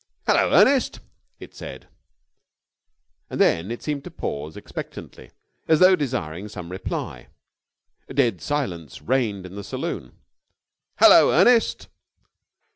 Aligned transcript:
"Hullo, 0.27 0.51
Ernest," 0.51 0.99
it 1.39 1.53
said. 1.53 1.87
And 3.29 3.39
then 3.39 3.69
it 3.69 3.83
seemed 3.83 4.03
to 4.05 4.09
pause 4.09 4.57
expectantly, 4.57 5.29
as 5.67 5.77
though 5.79 5.95
desiring 5.95 6.47
some 6.49 6.71
reply. 6.71 7.27
Dead 8.11 8.41
silence 8.41 9.03
reigned 9.03 9.45
in 9.45 9.53
the 9.53 9.63
saloon. 9.63 10.13
"Hullo, 10.99 11.31
Ernest!" 11.31 11.87